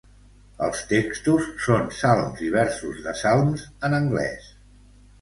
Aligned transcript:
Els 0.67 0.79
textos 0.93 1.51
són 1.67 1.87
salms 1.99 2.43
i 2.49 2.51
versos 2.57 3.05
de 3.07 3.17
salms 3.23 3.71
en 3.91 4.01
anglès. 4.03 4.53